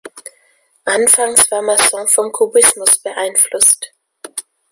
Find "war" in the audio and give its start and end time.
1.51-1.61